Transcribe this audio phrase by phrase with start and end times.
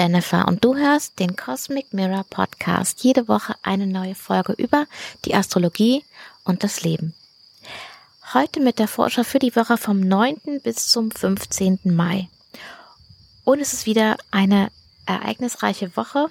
[0.00, 3.04] Jennifer und du hörst den Cosmic Mirror Podcast.
[3.04, 4.86] Jede Woche eine neue Folge über
[5.26, 6.06] die Astrologie
[6.42, 7.12] und das Leben.
[8.32, 10.62] Heute mit der Vorschau für die Woche vom 9.
[10.64, 11.80] bis zum 15.
[11.84, 12.30] Mai.
[13.44, 14.70] Und es ist wieder eine
[15.04, 16.30] ereignisreiche Woche.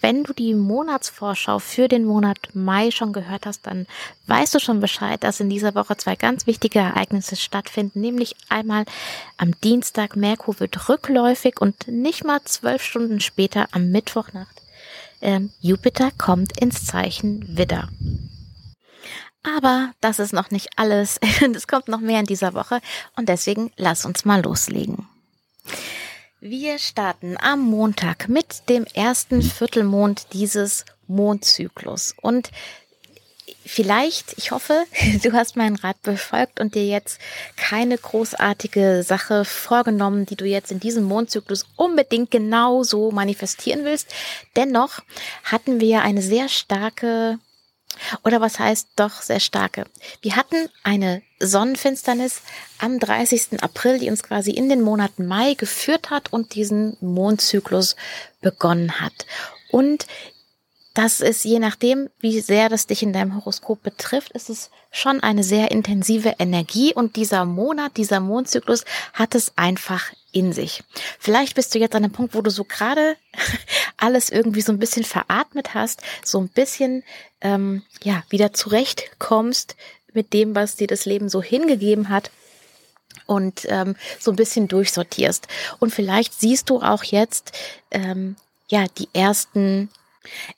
[0.00, 3.86] Wenn du die Monatsvorschau für den Monat Mai schon gehört hast, dann
[4.26, 8.00] weißt du schon Bescheid, dass in dieser Woche zwei ganz wichtige Ereignisse stattfinden.
[8.00, 8.84] Nämlich einmal
[9.36, 14.62] am Dienstag Merkur wird rückläufig und nicht mal zwölf Stunden später am Mittwochnacht
[15.22, 17.88] ähm, Jupiter kommt ins Zeichen Widder.
[19.44, 21.18] Aber das ist noch nicht alles.
[21.54, 22.80] Es kommt noch mehr in dieser Woche
[23.16, 25.08] und deswegen lass uns mal loslegen.
[26.44, 32.16] Wir starten am Montag mit dem ersten Viertelmond dieses Mondzyklus.
[32.20, 32.50] Und
[33.64, 34.82] vielleicht, ich hoffe,
[35.22, 37.20] du hast meinen Rat befolgt und dir jetzt
[37.56, 44.12] keine großartige Sache vorgenommen, die du jetzt in diesem Mondzyklus unbedingt genau so manifestieren willst.
[44.56, 44.98] Dennoch
[45.44, 47.38] hatten wir eine sehr starke
[48.24, 49.84] oder was heißt doch sehr starke?
[50.20, 52.42] Wir hatten eine Sonnenfinsternis
[52.78, 53.62] am 30.
[53.62, 57.96] April, die uns quasi in den Monaten Mai geführt hat und diesen Mondzyklus
[58.40, 59.26] begonnen hat.
[59.70, 60.06] Und
[60.94, 65.20] das ist je nachdem, wie sehr das dich in deinem Horoskop betrifft, ist es schon
[65.20, 68.84] eine sehr intensive Energie und dieser Monat, dieser Mondzyklus
[69.14, 70.82] hat es einfach in sich.
[71.18, 73.16] Vielleicht bist du jetzt an einem Punkt, wo du so gerade
[73.96, 77.04] alles irgendwie so ein bisschen veratmet hast, so ein bisschen
[77.40, 79.76] ähm, ja wieder zurechtkommst
[80.12, 82.30] mit dem, was dir das Leben so hingegeben hat
[83.26, 85.48] und ähm, so ein bisschen durchsortierst.
[85.78, 87.52] Und vielleicht siehst du auch jetzt
[87.90, 88.36] ähm,
[88.68, 89.90] ja die ersten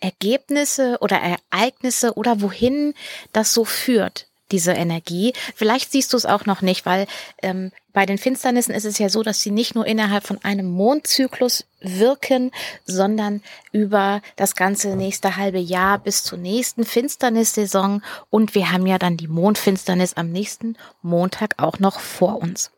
[0.01, 2.95] Ergebnisse oder Ereignisse oder wohin
[3.33, 5.33] das so führt, diese Energie.
[5.57, 7.09] Vielleicht siehst du es auch noch nicht, weil
[7.43, 10.71] ähm, bei den Finsternissen ist es ja so, dass sie nicht nur innerhalb von einem
[10.71, 12.53] Mondzyklus wirken,
[12.85, 18.01] sondern über das ganze nächste halbe Jahr bis zur nächsten Finsternissaison.
[18.31, 22.71] Und wir haben ja dann die Mondfinsternis am nächsten Montag auch noch vor uns.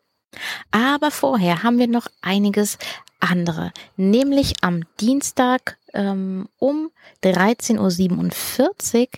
[0.70, 2.78] Aber vorher haben wir noch einiges
[3.20, 6.90] andere, nämlich am Dienstag ähm, um
[7.22, 9.08] 13.47 Uhr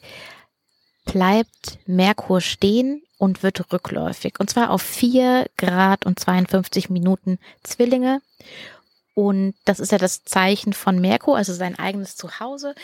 [1.13, 4.35] bleibt Merkur stehen und wird rückläufig.
[4.39, 8.21] Und zwar auf 4 Grad und 52 Minuten Zwillinge.
[9.15, 12.77] Und das ist ja das Zeichen von Merkur, also sein eigenes Zuhause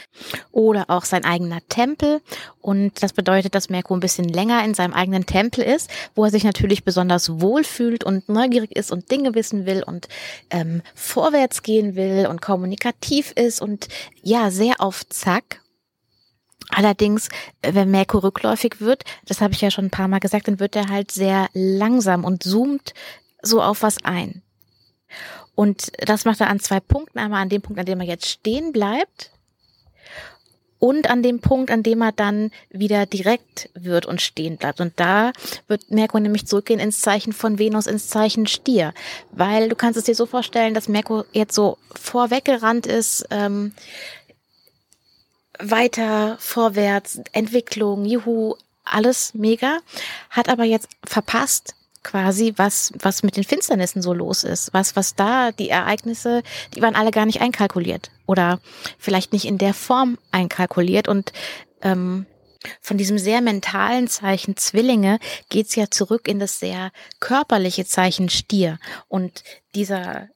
[0.51, 2.21] oder auch sein eigener Tempel.
[2.61, 6.33] Und das bedeutet, dass Merkur ein bisschen länger in seinem eigenen Tempel ist, wo er
[6.33, 10.09] sich natürlich besonders wohlfühlt und neugierig ist und Dinge wissen will und
[10.51, 13.87] ähm, vorwärts gehen will und kommunikativ ist und
[14.21, 15.61] ja, sehr auf Zack.
[16.71, 17.29] Allerdings,
[17.63, 20.77] wenn Merkur rückläufig wird, das habe ich ja schon ein paar Mal gesagt, dann wird
[20.77, 22.95] er halt sehr langsam und zoomt
[23.43, 24.43] so auf was ein.
[25.55, 27.19] Und das macht er an zwei Punkten.
[27.19, 29.31] Einmal an dem Punkt, an dem er jetzt stehen bleibt
[30.85, 34.83] und an dem Punkt, an dem er dann wieder direkt wird und stehen bleibt.
[34.83, 35.33] Und da
[35.67, 38.93] wird Merkur nämlich zurückgehen ins Zeichen von Venus, ins Zeichen Stier.
[39.31, 43.73] Weil du kannst es dir so vorstellen, dass Merkur jetzt so vorweggerannt ist, ähm,
[45.59, 49.78] weiter, vorwärts, Entwicklung, juhu, alles mega,
[50.31, 54.72] hat aber jetzt verpasst, quasi, was, was mit den Finsternissen so los ist.
[54.72, 56.42] Was, was da, die Ereignisse,
[56.75, 58.10] die waren alle gar nicht einkalkuliert.
[58.26, 58.60] Oder
[58.98, 61.09] vielleicht nicht in der Form einkalkuliert.
[61.09, 61.32] Und
[61.82, 62.26] ähm,
[62.81, 68.78] von diesem sehr mentalen Zeichen Zwillinge geht's ja zurück in das sehr körperliche Zeichen Stier.
[69.09, 69.42] Und
[69.75, 70.28] dieser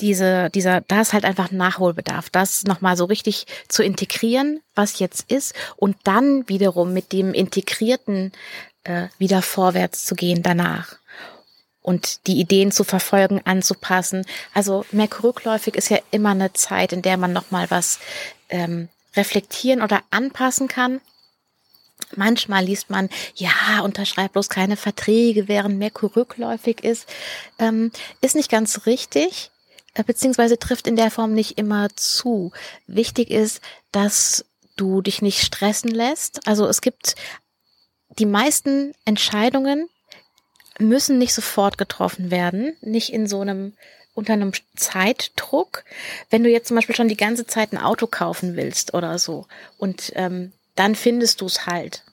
[0.00, 5.30] diese, dieser, da ist halt einfach Nachholbedarf, das nochmal so richtig zu integrieren, was jetzt
[5.30, 8.32] ist, und dann wiederum mit dem integrierten
[8.84, 10.96] äh, wieder vorwärts zu gehen danach
[11.86, 14.26] und die Ideen zu verfolgen, anzupassen.
[14.52, 18.00] Also Merkur rückläufig ist ja immer eine Zeit, in der man nochmal was
[18.48, 21.00] ähm, reflektieren oder anpassen kann.
[22.16, 27.08] Manchmal liest man, ja, unterschreib bloß keine Verträge, während Merkur rückläufig ist.
[27.60, 29.52] Ähm, ist nicht ganz richtig,
[30.04, 32.52] beziehungsweise trifft in der Form nicht immer zu.
[32.86, 33.60] Wichtig ist,
[33.92, 34.44] dass
[34.76, 36.46] du dich nicht stressen lässt.
[36.46, 37.16] Also es gibt
[38.18, 39.88] die meisten Entscheidungen
[40.78, 43.74] müssen nicht sofort getroffen werden, nicht in so einem
[44.14, 45.84] unter einem Zeitdruck.
[46.30, 49.46] Wenn du jetzt zum Beispiel schon die ganze Zeit ein Auto kaufen willst oder so
[49.78, 52.04] und ähm, dann findest du es halt,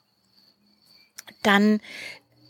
[1.43, 1.81] dann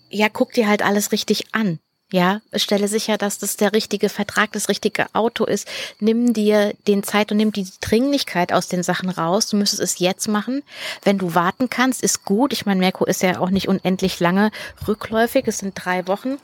[0.09, 1.79] ja guck dir halt alles richtig an.
[2.13, 5.67] Ja, stelle sicher, dass das der richtige Vertrag, das richtige Auto ist.
[5.99, 9.47] Nimm dir den Zeit und nimm die Dringlichkeit aus den Sachen raus.
[9.47, 10.61] Du müsstest es jetzt machen.
[11.01, 12.53] Wenn du warten kannst, ist gut.
[12.53, 14.51] Ich meine, Merkur ist ja auch nicht unendlich lange
[14.87, 15.47] rückläufig.
[15.47, 16.37] Es sind drei Wochen.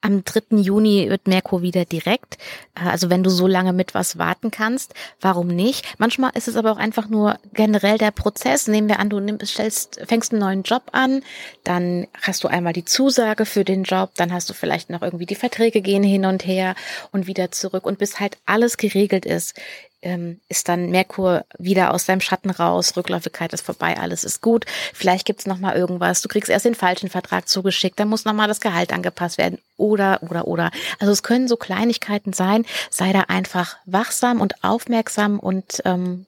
[0.00, 0.56] Am 3.
[0.58, 2.38] Juni wird Merkur wieder direkt.
[2.74, 5.84] Äh, also wenn du so lange mit was warten kannst, warum nicht?
[5.98, 8.68] Manchmal ist es aber auch einfach nur generell der Prozess.
[8.68, 11.22] Nehmen wir an, du nimmst, stellst, fängst einen neuen Job an,
[11.64, 15.26] dann hast du einmal die Zusage für den Job, dann hast du vielleicht noch irgendwie
[15.26, 16.74] die Verträge gehen hin und her
[17.12, 19.54] und wieder zurück und bis halt alles geregelt ist,
[20.02, 24.64] ähm, ist dann Merkur wieder aus seinem Schatten raus, Rückläufigkeit ist vorbei, alles ist gut.
[24.94, 28.32] Vielleicht gibt's noch mal irgendwas, du kriegst erst den falschen Vertrag zugeschickt, dann muss noch
[28.32, 30.70] mal das Gehalt angepasst werden oder oder oder.
[30.98, 32.64] Also es können so Kleinigkeiten sein.
[32.90, 36.26] Sei da einfach wachsam und aufmerksam und ähm,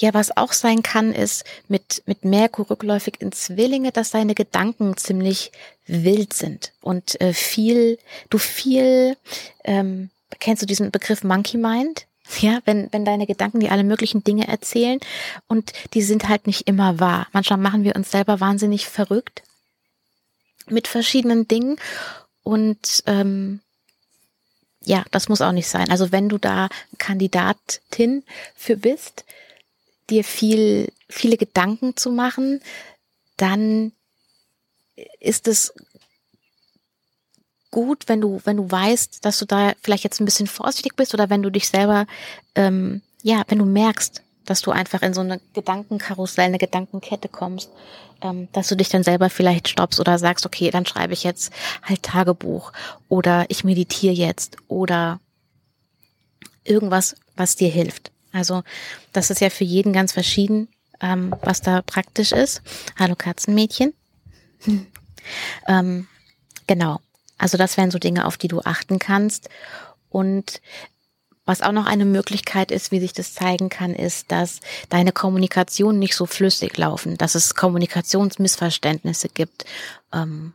[0.00, 4.96] ja, was auch sein kann, ist mit, mit Merkur rückläufig in Zwillinge, dass deine Gedanken
[4.96, 5.50] ziemlich
[5.86, 7.98] wild sind und äh, viel,
[8.30, 9.16] du viel,
[9.64, 12.06] ähm, kennst du diesen Begriff Monkey Mind?
[12.40, 15.00] Ja, wenn, wenn deine Gedanken dir alle möglichen Dinge erzählen
[15.46, 17.26] und die sind halt nicht immer wahr.
[17.32, 19.42] Manchmal machen wir uns selber wahnsinnig verrückt
[20.68, 21.76] mit verschiedenen Dingen
[22.42, 23.60] und ähm,
[24.84, 25.90] ja, das muss auch nicht sein.
[25.90, 26.68] Also wenn du da
[26.98, 28.24] Kandidatin
[28.54, 29.24] für bist,
[30.10, 32.60] dir viel, viele Gedanken zu machen,
[33.36, 33.92] dann
[35.20, 35.72] ist es
[37.78, 41.14] gut, wenn du, wenn du weißt, dass du da vielleicht jetzt ein bisschen vorsichtig bist
[41.14, 42.06] oder wenn du dich selber,
[42.56, 47.70] ähm, ja, wenn du merkst, dass du einfach in so eine Gedankenkarussell, eine Gedankenkette kommst,
[48.20, 51.52] ähm, dass du dich dann selber vielleicht stoppst oder sagst, okay, dann schreibe ich jetzt
[51.84, 52.72] halt Tagebuch
[53.08, 55.20] oder ich meditiere jetzt oder
[56.64, 58.10] irgendwas, was dir hilft.
[58.32, 58.64] Also
[59.12, 60.66] das ist ja für jeden ganz verschieden,
[61.00, 62.60] ähm, was da praktisch ist.
[62.98, 63.94] Hallo Katzenmädchen.
[64.64, 64.86] Hm.
[65.66, 66.06] Ähm,
[66.66, 67.00] genau.
[67.38, 69.48] Also das wären so Dinge, auf die du achten kannst.
[70.10, 70.60] Und
[71.44, 75.98] was auch noch eine Möglichkeit ist, wie sich das zeigen kann, ist, dass deine Kommunikation
[75.98, 79.64] nicht so flüssig laufen, dass es Kommunikationsmissverständnisse gibt.
[80.12, 80.52] Ähm,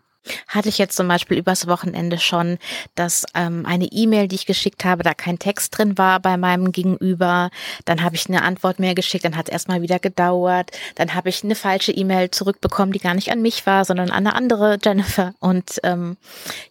[0.48, 2.58] hatte ich jetzt zum Beispiel übers Wochenende schon,
[2.96, 6.72] dass ähm, eine E-Mail, die ich geschickt habe, da kein Text drin war bei meinem
[6.72, 7.50] Gegenüber.
[7.86, 10.72] Dann habe ich eine Antwort mehr geschickt, dann hat es erstmal wieder gedauert.
[10.96, 14.28] Dann habe ich eine falsche E-Mail zurückbekommen, die gar nicht an mich war, sondern an
[14.28, 15.34] eine andere Jennifer.
[15.40, 16.18] Und ähm,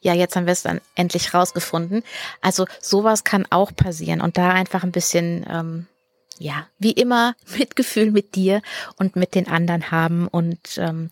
[0.00, 2.02] ja, jetzt haben wir es dann endlich rausgefunden.
[2.40, 5.86] Also sowas kann auch passieren und da einfach ein bisschen ähm,
[6.38, 8.62] ja, wie immer Mitgefühl mit dir
[8.96, 11.10] und mit den anderen haben und ähm,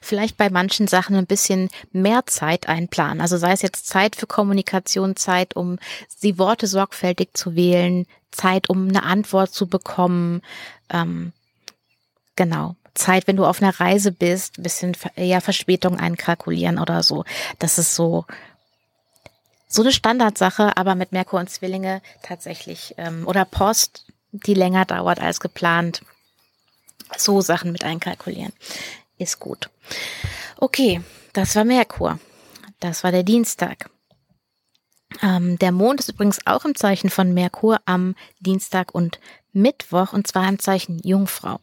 [0.00, 3.20] Vielleicht bei manchen Sachen ein bisschen mehr Zeit einplanen.
[3.20, 5.78] Also sei es jetzt Zeit für Kommunikation, Zeit, um
[6.22, 10.42] die Worte sorgfältig zu wählen, Zeit, um eine Antwort zu bekommen.
[10.90, 11.32] Ähm,
[12.36, 12.76] genau.
[12.94, 17.24] Zeit, wenn du auf einer Reise bist, ein bisschen eher Verspätung einkalkulieren oder so.
[17.58, 18.24] Das ist so
[19.72, 25.20] so eine Standardsache, aber mit Merkur und Zwillinge tatsächlich ähm, oder Post, die länger dauert
[25.20, 26.02] als geplant.
[27.16, 28.52] So Sachen mit einkalkulieren
[29.20, 29.70] ist gut.
[30.56, 31.00] Okay,
[31.32, 32.18] das war Merkur.
[32.80, 33.90] Das war der Dienstag.
[35.22, 39.18] Ähm, der Mond ist übrigens auch im Zeichen von Merkur am Dienstag und
[39.52, 41.58] Mittwoch und zwar im Zeichen Jungfrau.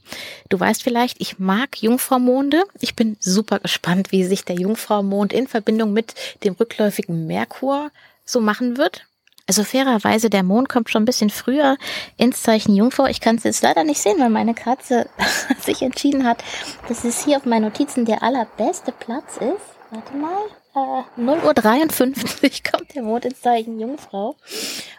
[0.50, 2.64] Du weißt vielleicht, ich mag Jungfraumonde.
[2.80, 7.92] Ich bin super gespannt, wie sich der Jungfraumond in Verbindung mit dem rückläufigen Merkur
[8.26, 9.08] so machen wird.
[9.48, 11.78] Also fairerweise, der Mond kommt schon ein bisschen früher
[12.18, 13.06] ins Zeichen Jungfrau.
[13.06, 15.10] Ich kann es jetzt leider nicht sehen, weil meine Katze
[15.62, 16.44] sich entschieden hat,
[16.90, 19.78] dass es hier auf meinen Notizen der allerbeste Platz ist.
[19.90, 20.38] Warte mal.
[20.76, 24.36] Äh, 0.53 Uhr kommt der Mond ins Zeichen Jungfrau.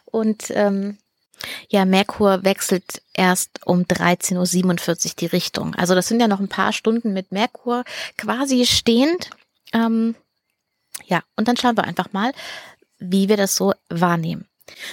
[0.06, 0.96] Und ähm,
[1.68, 5.74] ja, Merkur wechselt erst um 13.47 Uhr die Richtung.
[5.74, 7.84] Also das sind ja noch ein paar Stunden mit Merkur
[8.16, 9.30] quasi stehend.
[9.72, 10.14] Ähm,
[11.06, 12.32] ja, und dann schauen wir einfach mal,
[12.98, 14.48] wie wir das so wahrnehmen.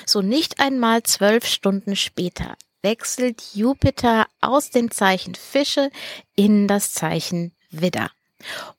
[0.06, 5.90] So nicht einmal zwölf Stunden später wechselt Jupiter aus dem Zeichen Fische
[6.36, 8.12] in das Zeichen Widder.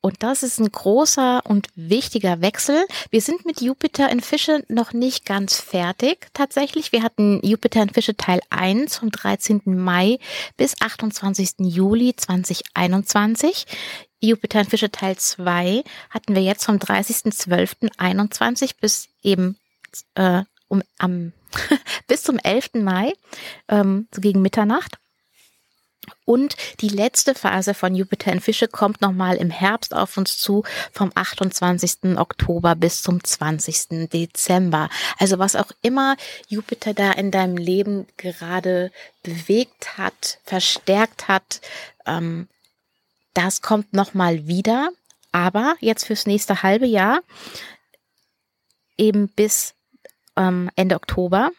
[0.00, 2.86] Und das ist ein großer und wichtiger Wechsel.
[3.10, 6.28] Wir sind mit Jupiter in Fische noch nicht ganz fertig.
[6.32, 9.62] Tatsächlich, wir hatten Jupiter in Fische Teil 1 vom 13.
[9.64, 10.18] Mai
[10.56, 11.54] bis 28.
[11.58, 13.66] Juli 2021.
[14.20, 19.58] Jupiter in Fische Teil 2 hatten wir jetzt vom 30.12.21 bis eben
[20.14, 21.32] äh, um, am,
[22.06, 22.70] bis zum 11.
[22.74, 23.12] Mai,
[23.68, 24.98] ähm, so gegen Mitternacht.
[26.24, 30.64] Und die letzte Phase von Jupiter in Fische kommt nochmal im Herbst auf uns zu,
[30.92, 32.18] vom 28.
[32.18, 34.08] Oktober bis zum 20.
[34.10, 34.88] Dezember.
[35.18, 36.16] Also was auch immer
[36.48, 38.90] Jupiter da in deinem Leben gerade
[39.22, 41.60] bewegt hat, verstärkt hat,
[42.06, 42.48] ähm,
[43.34, 44.90] das kommt nochmal wieder,
[45.30, 47.20] aber jetzt fürs nächste halbe Jahr,
[48.96, 49.74] eben bis
[50.36, 51.50] ähm, Ende Oktober,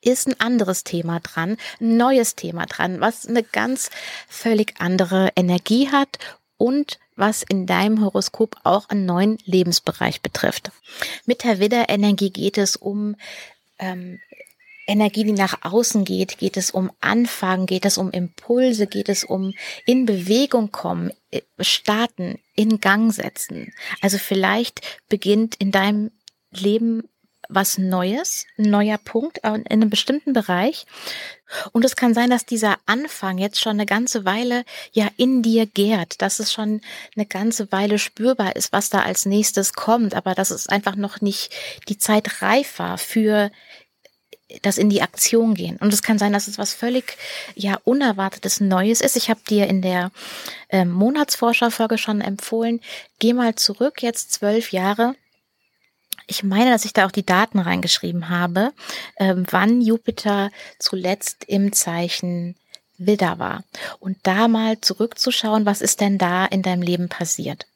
[0.00, 3.90] ist ein anderes Thema dran, ein neues Thema dran, was eine ganz
[4.28, 6.18] völlig andere Energie hat
[6.56, 10.70] und was in deinem Horoskop auch einen neuen Lebensbereich betrifft.
[11.26, 13.16] Mit der Widderenergie geht es um
[13.78, 14.18] ähm,
[14.86, 19.22] Energie, die nach außen geht, geht es um Anfangen, geht es um Impulse, geht es
[19.22, 19.54] um
[19.86, 23.72] in Bewegung kommen, äh, starten, in Gang setzen.
[24.00, 26.10] Also vielleicht beginnt in deinem
[26.50, 27.08] Leben
[27.50, 30.86] was Neues, ein neuer Punkt in einem bestimmten Bereich.
[31.72, 35.66] Und es kann sein, dass dieser Anfang jetzt schon eine ganze Weile ja in dir
[35.66, 36.80] gärt, dass es schon
[37.16, 41.20] eine ganze Weile spürbar ist, was da als nächstes kommt, aber dass es einfach noch
[41.20, 41.52] nicht
[41.88, 43.50] die Zeit reif war für
[44.62, 45.76] das in die Aktion gehen.
[45.76, 47.16] Und es kann sein, dass es was völlig
[47.54, 49.16] ja unerwartetes Neues ist.
[49.16, 50.10] Ich habe dir in der
[50.68, 52.80] äh, Monatsforscherfolge schon empfohlen,
[53.18, 55.14] geh mal zurück jetzt zwölf Jahre.
[56.30, 58.72] Ich meine, dass ich da auch die Daten reingeschrieben habe,
[59.16, 62.54] äh, wann Jupiter zuletzt im Zeichen
[62.98, 63.64] Widder war.
[63.98, 67.66] Und da mal zurückzuschauen, was ist denn da in deinem Leben passiert.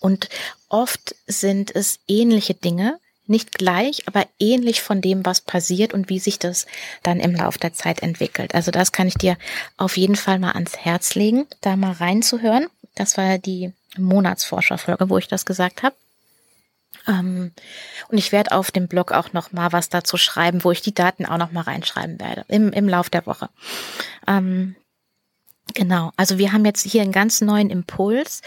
[0.00, 0.30] Und
[0.70, 6.20] oft sind es ähnliche Dinge, nicht gleich, aber ähnlich von dem, was passiert und wie
[6.20, 6.64] sich das
[7.02, 8.54] dann im Laufe der Zeit entwickelt.
[8.54, 9.36] Also das kann ich dir
[9.76, 12.68] auf jeden Fall mal ans Herz legen, da mal reinzuhören.
[12.94, 15.96] Das war die Monatsforscherfolge, wo ich das gesagt habe.
[17.06, 17.52] Ähm,
[18.08, 20.94] und ich werde auf dem Blog auch noch mal was dazu schreiben, wo ich die
[20.94, 23.48] Daten auch noch mal reinschreiben werde im, im Lauf der Woche.
[24.26, 24.76] Ähm,
[25.74, 26.12] genau.
[26.16, 28.42] Also wir haben jetzt hier einen ganz neuen Impuls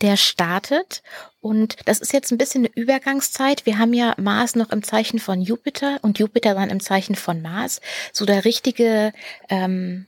[0.00, 1.02] der startet.
[1.40, 3.66] Und das ist jetzt ein bisschen eine Übergangszeit.
[3.66, 7.42] Wir haben ja Mars noch im Zeichen von Jupiter und Jupiter dann im Zeichen von
[7.42, 7.80] Mars.
[8.12, 9.12] So der richtige
[9.48, 10.06] ähm,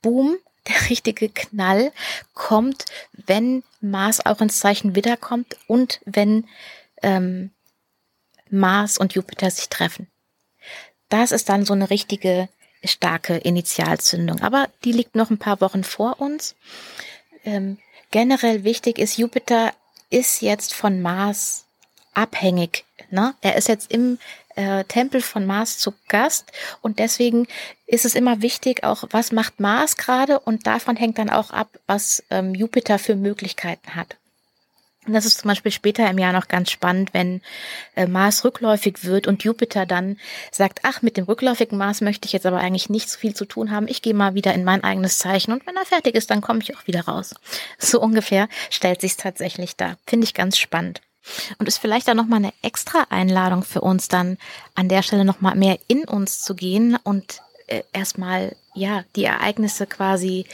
[0.00, 0.36] Boom,
[0.68, 1.92] der richtige Knall
[2.34, 2.84] kommt,
[3.26, 6.46] wenn Mars auch ins Zeichen Widder kommt und wenn
[7.02, 7.50] ähm,
[8.50, 10.08] Mars und Jupiter sich treffen.
[11.08, 12.48] Das ist dann so eine richtige
[12.84, 14.40] starke Initialzündung.
[14.40, 16.54] Aber die liegt noch ein paar Wochen vor uns.
[17.44, 17.78] Ähm,
[18.10, 19.72] generell wichtig ist, Jupiter
[20.10, 21.64] ist jetzt von Mars
[22.14, 22.84] abhängig.
[23.10, 23.34] Ne?
[23.40, 24.18] Er ist jetzt im
[24.54, 27.46] äh, Tempel von Mars zu Gast und deswegen
[27.86, 31.78] ist es immer wichtig, auch was macht Mars gerade und davon hängt dann auch ab,
[31.86, 34.16] was ähm, Jupiter für Möglichkeiten hat.
[35.04, 37.40] Und das ist zum Beispiel später im Jahr noch ganz spannend, wenn
[37.96, 40.16] äh, Mars rückläufig wird und Jupiter dann
[40.52, 43.44] sagt, ach, mit dem rückläufigen Mars möchte ich jetzt aber eigentlich nicht so viel zu
[43.44, 43.88] tun haben.
[43.88, 46.60] Ich gehe mal wieder in mein eigenes Zeichen und wenn er fertig ist, dann komme
[46.62, 47.34] ich auch wieder raus.
[47.78, 49.96] So ungefähr stellt sich tatsächlich da.
[50.06, 51.00] Finde ich ganz spannend.
[51.58, 54.38] Und ist vielleicht dann nochmal eine extra Einladung für uns dann
[54.74, 59.86] an der Stelle nochmal mehr in uns zu gehen und äh, erstmal, ja, die Ereignisse
[59.86, 60.46] quasi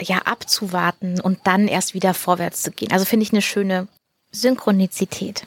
[0.00, 2.92] ja abzuwarten und dann erst wieder vorwärts zu gehen.
[2.92, 3.88] Also finde ich eine schöne
[4.30, 5.46] Synchronizität.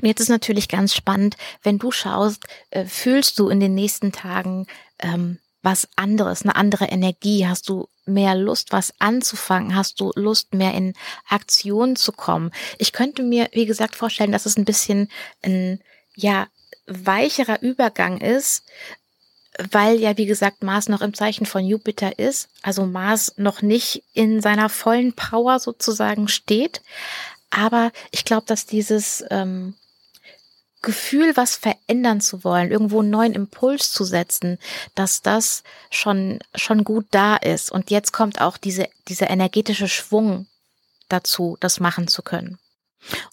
[0.00, 4.12] Und jetzt ist natürlich ganz spannend, wenn du schaust, äh, fühlst du in den nächsten
[4.12, 4.66] Tagen
[4.98, 7.46] ähm, was anderes, eine andere Energie?
[7.46, 9.74] Hast du mehr Lust, was anzufangen?
[9.74, 10.94] Hast du Lust, mehr in
[11.28, 12.52] Aktion zu kommen?
[12.78, 15.10] Ich könnte mir, wie gesagt, vorstellen, dass es ein bisschen
[15.42, 15.80] ein,
[16.14, 16.48] ja,
[16.86, 18.64] weicherer Übergang ist,
[19.70, 24.04] weil ja, wie gesagt, Mars noch im Zeichen von Jupiter ist, also Mars noch nicht
[24.14, 26.80] in seiner vollen Power sozusagen steht.
[27.50, 29.74] Aber ich glaube, dass dieses ähm,
[30.82, 34.58] Gefühl, was verändern zu wollen, irgendwo einen neuen Impuls zu setzen,
[34.94, 37.72] dass das schon, schon gut da ist.
[37.72, 40.46] Und jetzt kommt auch diese, dieser energetische Schwung
[41.08, 42.58] dazu, das machen zu können.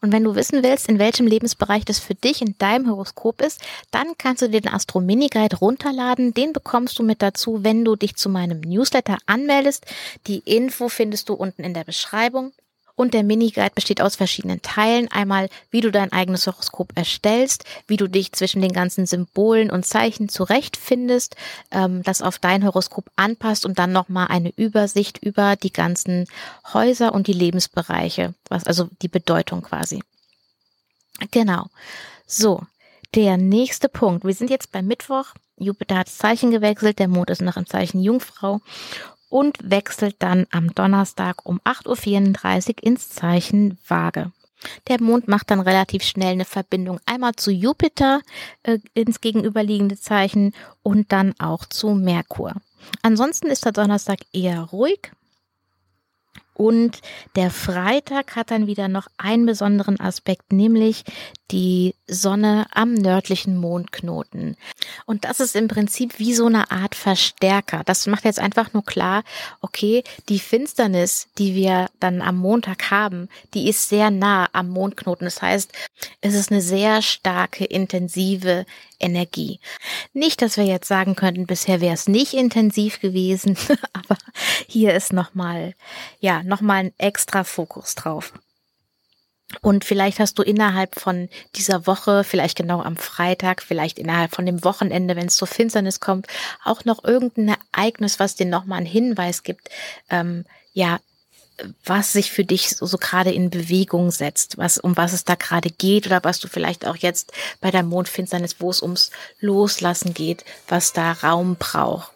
[0.01, 3.62] Und wenn du wissen willst, in welchem Lebensbereich das für dich in deinem Horoskop ist,
[3.91, 6.34] dann kannst du dir den Astro Mini Guide runterladen.
[6.34, 9.86] Den bekommst du mit dazu, wenn du dich zu meinem Newsletter anmeldest.
[10.27, 12.53] Die Info findest du unten in der Beschreibung.
[12.95, 15.11] Und der Mini-Guide besteht aus verschiedenen Teilen.
[15.11, 19.85] Einmal, wie du dein eigenes Horoskop erstellst, wie du dich zwischen den ganzen Symbolen und
[19.85, 21.35] Zeichen zurechtfindest,
[21.71, 26.25] ähm, das auf dein Horoskop anpasst und dann nochmal eine Übersicht über die ganzen
[26.73, 30.01] Häuser und die Lebensbereiche, was also die Bedeutung quasi.
[31.31, 31.67] Genau.
[32.25, 32.61] So,
[33.13, 34.25] der nächste Punkt.
[34.25, 35.27] Wir sind jetzt beim Mittwoch.
[35.57, 38.59] Jupiter hat das Zeichen gewechselt, der Mond ist noch im Zeichen Jungfrau
[39.35, 44.31] und wechselt dann am Donnerstag um 8.34 Uhr ins Zeichen Waage.
[44.87, 48.21] Der Mond macht dann relativ schnell eine Verbindung einmal zu Jupiter
[48.63, 52.53] äh, ins gegenüberliegende Zeichen und dann auch zu Merkur.
[53.01, 55.11] Ansonsten ist der Donnerstag eher ruhig.
[56.53, 57.01] Und
[57.35, 61.03] der Freitag hat dann wieder noch einen besonderen Aspekt, nämlich
[61.51, 64.57] die Sonne am nördlichen Mondknoten.
[65.05, 67.81] Und das ist im Prinzip wie so eine Art Verstärker.
[67.85, 69.24] Das macht jetzt einfach nur klar,
[69.62, 75.25] okay, die Finsternis, die wir dann am Montag haben, die ist sehr nah am Mondknoten.
[75.25, 75.71] Das heißt,
[76.21, 78.65] es ist eine sehr starke, intensive
[79.00, 79.59] Energie.
[80.13, 83.57] Nicht, dass wir jetzt sagen könnten, bisher wäre es nicht intensiv gewesen,
[83.93, 84.17] aber
[84.67, 85.74] hier ist nochmal,
[86.19, 88.33] ja, nochmal ein extra Fokus drauf.
[89.61, 94.45] Und vielleicht hast du innerhalb von dieser Woche, vielleicht genau am Freitag, vielleicht innerhalb von
[94.45, 96.27] dem Wochenende, wenn es zur Finsternis kommt,
[96.63, 99.69] auch noch irgendein Ereignis, was dir nochmal einen Hinweis gibt,
[100.09, 100.99] ähm, ja,
[101.85, 105.35] was sich für dich so, so gerade in Bewegung setzt, was, um was es da
[105.35, 110.13] gerade geht oder was du vielleicht auch jetzt bei der Mondfinsternis, wo es ums Loslassen
[110.13, 112.14] geht, was da Raum braucht.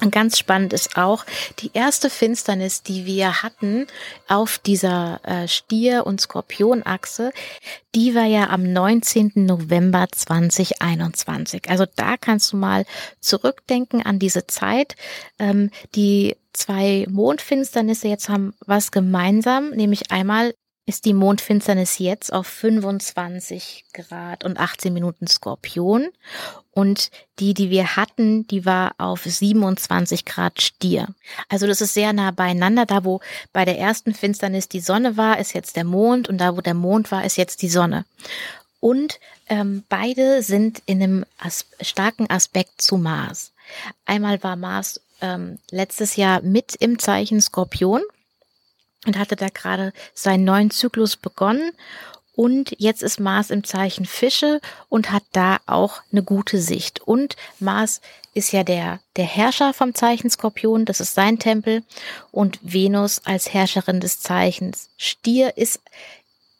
[0.00, 1.24] Und ganz spannend ist auch
[1.58, 3.86] die erste Finsternis, die wir hatten
[4.28, 7.32] auf dieser äh, Stier- und Skorpionachse,
[7.94, 9.32] die war ja am 19.
[9.34, 11.68] November 2021.
[11.68, 12.84] Also da kannst du mal
[13.20, 14.94] zurückdenken an diese Zeit.
[15.38, 20.54] Ähm, die zwei Mondfinsternisse jetzt haben was gemeinsam, nämlich einmal
[20.88, 26.08] ist die Mondfinsternis jetzt auf 25 Grad und 18 Minuten Skorpion
[26.70, 31.08] und die, die wir hatten, die war auf 27 Grad Stier.
[31.50, 32.86] Also das ist sehr nah beieinander.
[32.86, 33.20] Da, wo
[33.52, 36.72] bei der ersten Finsternis die Sonne war, ist jetzt der Mond und da, wo der
[36.72, 38.06] Mond war, ist jetzt die Sonne.
[38.80, 43.52] Und ähm, beide sind in einem as starken Aspekt zu Mars.
[44.06, 48.00] Einmal war Mars ähm, letztes Jahr mit im Zeichen Skorpion
[49.06, 51.72] und hatte da gerade seinen neuen Zyklus begonnen.
[52.34, 57.00] Und jetzt ist Mars im Zeichen Fische und hat da auch eine gute Sicht.
[57.00, 58.00] Und Mars
[58.32, 61.82] ist ja der, der Herrscher vom Zeichen Skorpion, das ist sein Tempel.
[62.30, 65.80] Und Venus als Herrscherin des Zeichens Stier ist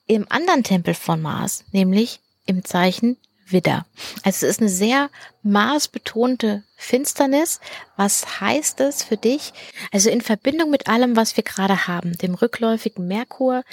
[0.09, 3.17] im anderen Tempel von Mars, nämlich im Zeichen
[3.51, 3.87] Widder.
[4.23, 5.11] Also es ist eine sehr
[5.43, 7.61] maßbetonte Finsternis.
[7.97, 9.53] Was heißt es für dich?
[9.93, 13.65] Also in Verbindung mit allem, was wir gerade haben, dem rückläufigen Merkur,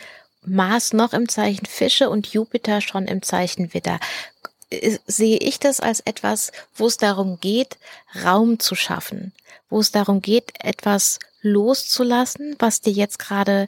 [0.44, 4.00] Mars noch im Zeichen Fische und Jupiter schon im Zeichen Widder,
[5.08, 7.78] sehe ich das als etwas, wo es darum geht,
[8.24, 9.34] Raum zu schaffen,
[9.70, 13.68] wo es darum geht, etwas loszulassen, was dir jetzt gerade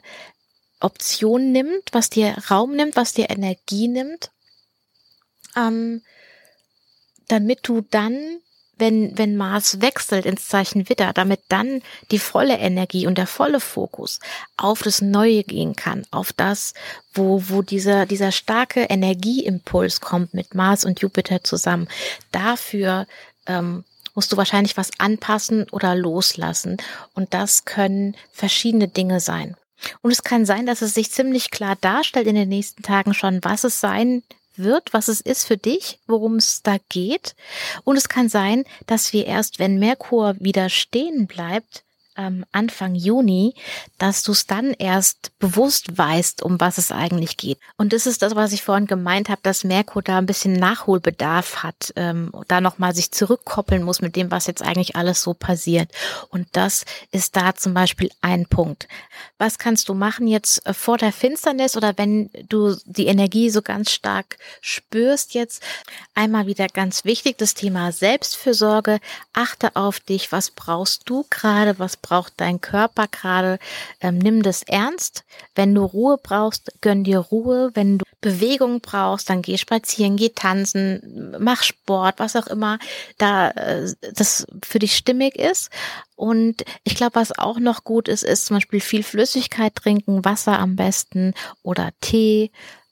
[0.80, 4.30] Option nimmt, was dir Raum nimmt, was dir Energie nimmt
[5.58, 6.02] ähm,
[7.28, 8.40] damit du dann,
[8.78, 13.60] wenn, wenn Mars wechselt ins Zeichen Widder, damit dann die volle Energie und der volle
[13.60, 14.20] Fokus
[14.56, 16.74] auf das Neue gehen kann, auf das,
[17.12, 21.88] wo, wo dieser, dieser starke Energieimpuls kommt mit Mars und Jupiter zusammen.
[22.30, 23.06] Dafür
[23.46, 26.76] ähm, musst du wahrscheinlich was anpassen oder loslassen.
[27.14, 29.56] Und das können verschiedene Dinge sein.
[30.02, 33.38] Und es kann sein, dass es sich ziemlich klar darstellt in den nächsten Tagen schon,
[33.44, 34.24] was es sein
[34.58, 37.34] wird, was es ist für dich, worum es da geht.
[37.84, 41.84] Und es kann sein, dass wir erst, wenn Merkur wieder stehen bleibt,
[42.18, 43.54] ähm, Anfang Juni,
[43.96, 47.58] dass du es dann erst bewusst weißt, um was es eigentlich geht.
[47.76, 51.62] Und das ist das, was ich vorhin gemeint habe, dass Merkur da ein bisschen Nachholbedarf
[51.62, 55.90] hat, ähm, da nochmal sich zurückkoppeln muss mit dem, was jetzt eigentlich alles so passiert.
[56.28, 58.88] Und das ist da zum Beispiel ein Punkt.
[59.38, 63.62] Was kannst du machen jetzt äh, vor der Finsternis oder wenn du die Energie so
[63.62, 65.62] ganz stark spürst jetzt?
[66.14, 68.98] Einmal wieder ganz wichtig, das Thema Selbstfürsorge.
[69.32, 70.32] Achte auf dich.
[70.32, 71.78] Was brauchst du gerade?
[71.78, 73.58] Was braucht dein Körper gerade,
[74.00, 75.24] ähm, nimm das ernst.
[75.54, 77.70] Wenn du Ruhe brauchst, gönn dir Ruhe.
[77.74, 82.78] Wenn du Bewegung brauchst, dann geh spazieren, geh tanzen, mach Sport, was auch immer
[83.18, 85.70] da äh, das für dich stimmig ist.
[86.16, 90.58] Und ich glaube, was auch noch gut ist, ist zum Beispiel viel Flüssigkeit trinken, Wasser
[90.58, 92.50] am besten oder Tee,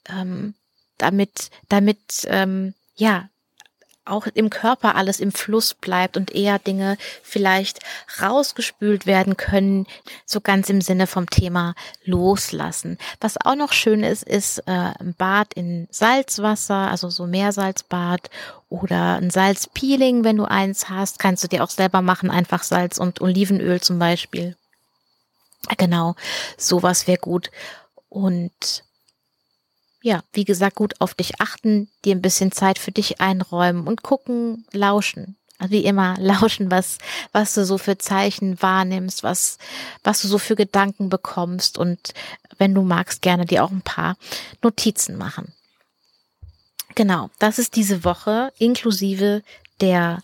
[0.09, 0.53] ähm,
[0.97, 3.29] damit, damit ähm, ja
[4.09, 7.79] auch im Körper alles im Fluss bleibt und eher Dinge vielleicht
[8.21, 9.85] rausgespült werden können,
[10.25, 12.97] so ganz im Sinne vom Thema loslassen.
[13.19, 18.29] Was auch noch schön ist, ist äh, ein Bad in Salzwasser, also so Meersalzbad
[18.69, 22.97] oder ein Salzpeeling, wenn du eins hast, kannst du dir auch selber machen, einfach Salz
[22.97, 24.55] und Olivenöl zum Beispiel.
[25.77, 26.15] Genau,
[26.57, 27.51] sowas wäre gut.
[28.09, 28.83] Und
[30.01, 34.03] ja, wie gesagt, gut auf dich achten, dir ein bisschen Zeit für dich einräumen und
[34.03, 35.37] gucken, lauschen.
[35.59, 36.97] Also wie immer, lauschen, was,
[37.31, 39.57] was du so für Zeichen wahrnimmst, was,
[40.03, 42.13] was du so für Gedanken bekommst und
[42.57, 44.17] wenn du magst, gerne dir auch ein paar
[44.61, 45.53] Notizen machen.
[46.95, 49.43] Genau, das ist diese Woche inklusive
[49.81, 50.23] der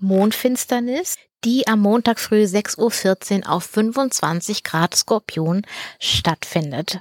[0.00, 5.66] Mondfinsternis, die am Montag früh 6.14 Uhr auf 25 Grad Skorpion
[6.00, 7.00] stattfindet.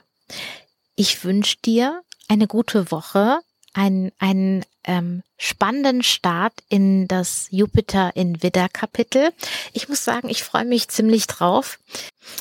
[0.99, 3.37] Ich wünsche dir eine gute Woche,
[3.71, 9.29] einen, einen ähm, spannenden Start in das Jupiter in Widder Kapitel.
[9.73, 11.77] Ich muss sagen, ich freue mich ziemlich drauf.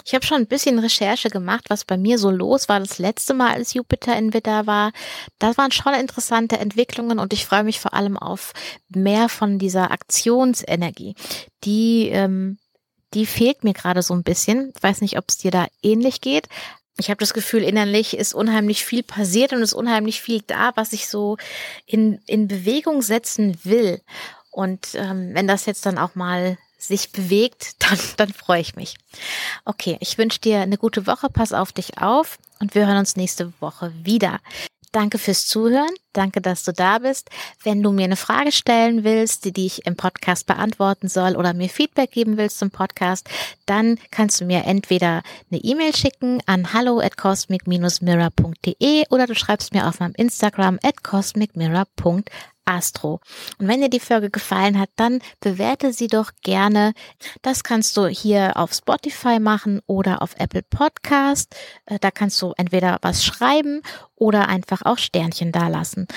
[0.06, 3.34] Ich habe schon ein bisschen Recherche gemacht, was bei mir so los war das letzte
[3.34, 4.92] Mal, als Jupiter in Widder war.
[5.38, 8.54] Das waren schon interessante Entwicklungen und ich freue mich vor allem auf
[8.88, 11.14] mehr von dieser Aktionsenergie,
[11.62, 12.56] die ähm,
[13.12, 14.72] die fehlt mir gerade so ein bisschen.
[14.74, 16.48] Ich weiß nicht, ob es dir da ähnlich geht,
[16.98, 20.92] ich habe das Gefühl, innerlich ist unheimlich viel passiert und ist unheimlich viel da, was
[20.92, 21.36] ich so
[21.84, 24.00] in, in Bewegung setzen will.
[24.50, 28.96] Und ähm, wenn das jetzt dann auch mal sich bewegt, dann, dann freue ich mich.
[29.64, 33.16] Okay, ich wünsche dir eine gute Woche, pass auf dich auf und wir hören uns
[33.16, 34.40] nächste Woche wieder.
[34.96, 35.90] Danke fürs Zuhören.
[36.14, 37.28] Danke, dass du da bist.
[37.62, 41.52] Wenn du mir eine Frage stellen willst, die, die ich im Podcast beantworten soll oder
[41.52, 43.28] mir Feedback geben willst zum Podcast,
[43.66, 49.74] dann kannst du mir entweder eine E-Mail schicken an hallo at cosmic-mirror.de oder du schreibst
[49.74, 52.24] mir auf meinem Instagram at cosmicmirror.de
[52.66, 53.20] Astro.
[53.58, 56.92] Und wenn dir die Folge gefallen hat, dann bewerte sie doch gerne.
[57.42, 61.54] Das kannst du hier auf Spotify machen oder auf Apple Podcast.
[61.86, 63.82] Äh, da kannst du entweder was schreiben
[64.14, 66.08] oder einfach auch Sternchen dalassen.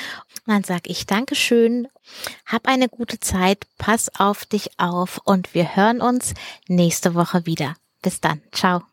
[0.45, 1.87] Und dann sage ich Dankeschön,
[2.45, 6.33] hab eine gute Zeit, pass auf dich auf und wir hören uns
[6.67, 7.75] nächste Woche wieder.
[8.01, 8.41] Bis dann.
[8.51, 8.88] Ciao.